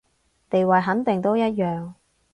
[0.49, 1.93] 地位肯定都一樣